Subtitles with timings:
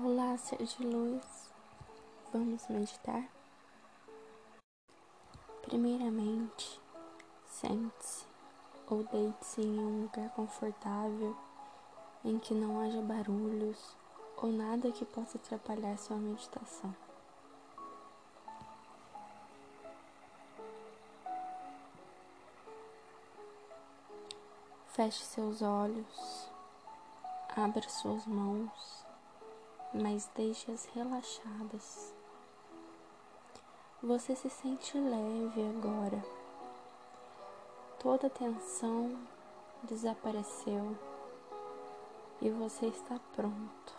[0.00, 1.50] Olá, ser de luz.
[2.32, 3.24] Vamos meditar?
[5.62, 6.80] Primeiramente,
[7.44, 8.24] sente-se
[8.88, 11.36] ou deite-se em um lugar confortável
[12.24, 13.96] em que não haja barulhos
[14.36, 16.94] ou nada que possa atrapalhar sua meditação.
[24.86, 26.48] Feche seus olhos,
[27.56, 29.07] abra suas mãos
[29.92, 32.14] mas deixe-as relaxadas.
[34.02, 36.24] Você se sente leve agora.
[37.98, 39.18] Toda tensão
[39.82, 40.96] desapareceu
[42.40, 43.94] e você está pronto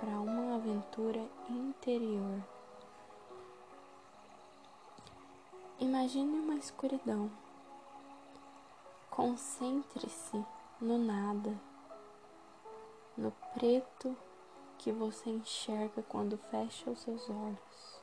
[0.00, 2.42] para uma aventura interior.
[5.78, 7.30] Imagine uma escuridão.
[9.10, 10.42] Concentre-se
[10.80, 11.54] no nada,
[13.16, 14.16] no preto
[14.78, 18.00] que você enxerga quando fecha os seus olhos.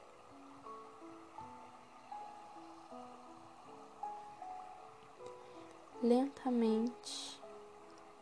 [6.01, 7.41] Lentamente,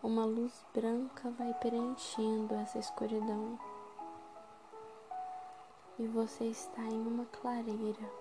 [0.03, 3.59] uma luz branca vai preenchendo essa escuridão
[5.97, 8.11] e você está em uma clareira,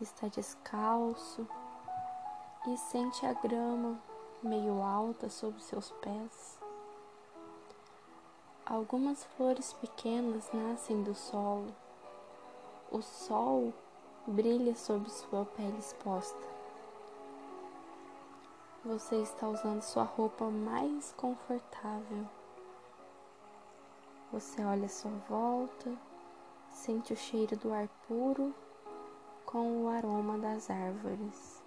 [0.00, 1.46] está descalço
[2.66, 3.98] e sente a grama
[4.42, 6.65] meio alta sob seus pés.
[8.68, 11.72] Algumas flores pequenas nascem do solo.
[12.90, 13.72] O sol
[14.26, 16.44] brilha sobre sua pele exposta.
[18.84, 22.26] Você está usando sua roupa mais confortável.
[24.32, 25.96] Você olha à sua volta,
[26.72, 28.52] sente o cheiro do ar puro
[29.44, 31.62] com o aroma das árvores.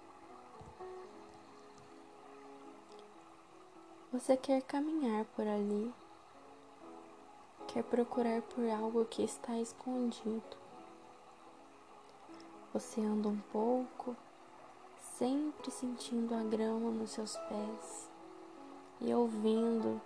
[4.12, 5.90] Você quer caminhar por ali
[7.72, 10.42] quer procurar por algo que está escondido.
[12.74, 14.16] Você anda um pouco,
[15.16, 18.10] sempre sentindo a grama nos seus pés
[19.00, 20.00] e ouvindo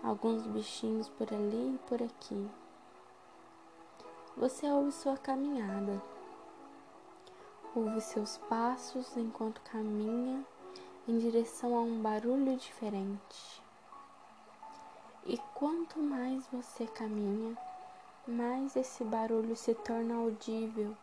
[0.00, 2.48] alguns bichinhos por ali e por aqui.
[4.36, 6.00] Você ouve sua caminhada,
[7.74, 10.46] ouve seus passos enquanto caminha
[11.08, 13.67] em direção a um barulho diferente.
[15.28, 17.54] E quanto mais você caminha,
[18.26, 20.96] mais esse barulho se torna audível,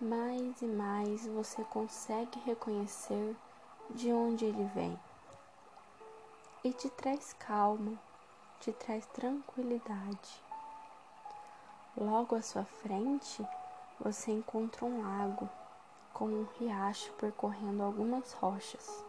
[0.00, 3.34] mais e mais você consegue reconhecer
[3.90, 4.96] de onde ele vem.
[6.62, 7.98] E te traz calma,
[8.60, 10.40] te traz tranquilidade.
[11.96, 13.44] Logo à sua frente,
[13.98, 15.48] você encontra um lago
[16.12, 19.04] com um riacho percorrendo algumas rochas,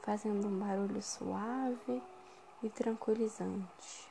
[0.00, 2.00] fazendo um barulho suave
[2.62, 4.10] e tranquilizante.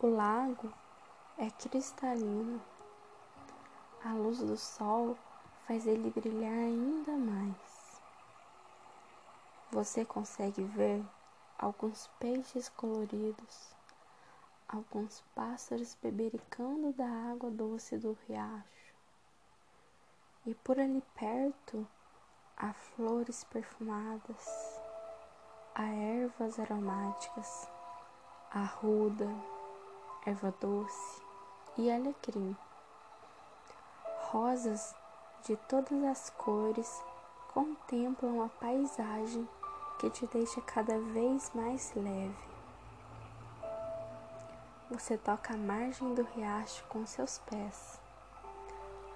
[0.00, 0.72] O lago
[1.38, 2.60] é cristalino.
[4.04, 5.16] A luz do sol
[5.66, 8.02] faz ele brilhar ainda mais.
[9.70, 11.02] Você consegue ver
[11.58, 13.74] alguns peixes coloridos,
[14.68, 18.92] alguns pássaros bebericando da água doce do riacho.
[20.44, 21.86] E por ali perto
[22.56, 24.81] há flores perfumadas
[25.74, 27.66] a ervas aromáticas,
[28.50, 29.28] arruda,
[30.26, 31.22] erva doce
[31.78, 32.54] e alecrim.
[34.30, 34.94] Rosas
[35.44, 37.02] de todas as cores
[37.54, 39.48] contemplam a paisagem
[39.98, 42.52] que te deixa cada vez mais leve.
[44.90, 47.98] Você toca a margem do riacho com seus pés.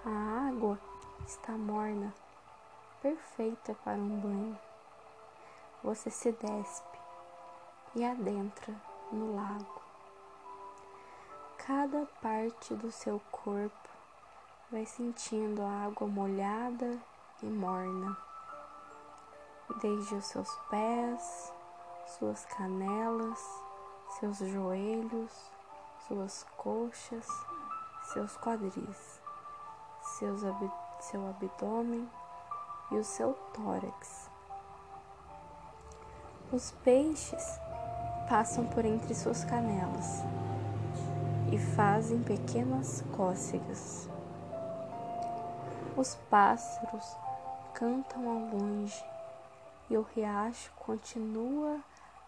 [0.03, 0.79] A água
[1.27, 2.11] está morna,
[3.01, 4.66] perfeita para um banho
[5.83, 6.99] você se despe
[7.95, 8.73] e adentra
[9.11, 9.81] no lago.
[11.57, 13.89] Cada parte do seu corpo
[14.71, 16.99] vai sentindo a água molhada
[17.41, 18.17] e morna,
[19.81, 21.53] desde os seus pés,
[22.17, 23.39] suas canelas,
[24.19, 25.51] seus joelhos,
[26.07, 27.27] suas coxas,
[28.13, 29.21] seus quadris,
[30.01, 32.09] seus ab seu abdômen
[32.91, 34.26] e o seu tórax.
[36.49, 37.59] Os peixes
[38.29, 40.23] passam por entre suas canelas
[41.51, 44.09] e fazem pequenas cócegas.
[45.97, 47.17] Os pássaros
[47.73, 49.03] cantam ao longe
[49.89, 51.81] e o riacho continua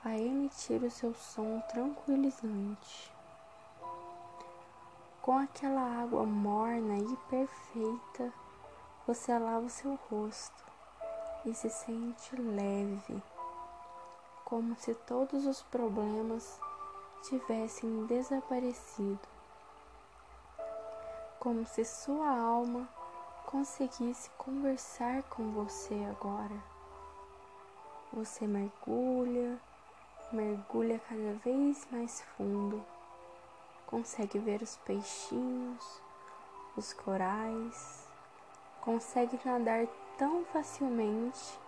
[0.03, 3.13] a emitir o seu som tranquilizante.
[5.21, 8.33] Com aquela água morna e perfeita,
[9.07, 10.65] você lava o seu rosto
[11.45, 13.23] e se sente leve
[14.49, 16.59] como se todos os problemas
[17.21, 19.19] tivessem desaparecido,
[21.39, 22.89] como se sua alma
[23.45, 26.55] conseguisse conversar com você agora.
[28.11, 29.59] Você mergulha,
[30.31, 32.83] mergulha cada vez mais fundo,
[33.85, 36.01] consegue ver os peixinhos,
[36.75, 38.07] os corais,
[38.81, 39.85] consegue nadar
[40.17, 41.59] tão facilmente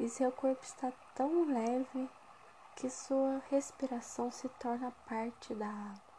[0.00, 2.08] e seu corpo está tão leve
[2.74, 6.10] que sua respiração se torna parte da água.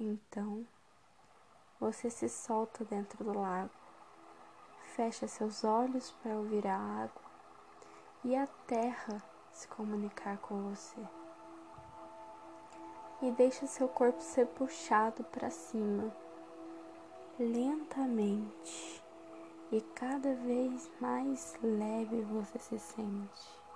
[0.00, 0.66] Então,
[1.78, 3.70] você se solta dentro do lago,
[4.96, 7.22] fecha seus olhos para ouvir a água
[8.24, 9.22] e a terra
[9.52, 11.00] se comunicar com você.
[13.22, 16.12] E deixa seu corpo ser puxado para cima,
[17.38, 19.05] lentamente,
[19.72, 23.66] e cada vez mais leve você se sente.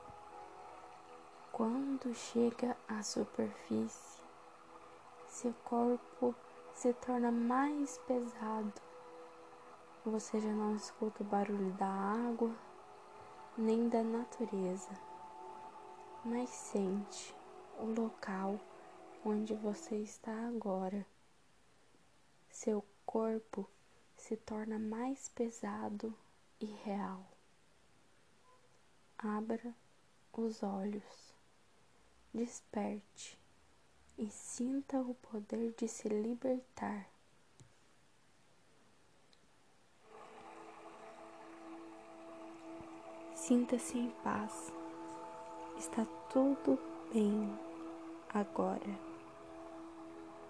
[1.50, 4.22] Quando chega à superfície,
[5.26, 6.34] seu corpo
[6.74, 8.72] se torna mais pesado.
[10.06, 12.50] Você já não escuta o barulho da água
[13.58, 14.90] nem da natureza,
[16.24, 17.34] mas sente
[17.78, 18.58] o local
[19.24, 21.04] onde você está agora.
[22.48, 23.68] Seu corpo
[24.20, 26.14] se torna mais pesado
[26.60, 27.26] e real.
[29.18, 29.74] Abra
[30.32, 31.34] os olhos
[32.32, 33.38] desperte
[34.16, 37.08] e sinta o poder de se libertar.
[43.34, 44.72] Sinta-se em paz.
[45.76, 46.78] Está tudo
[47.12, 47.58] bem
[48.32, 49.09] agora.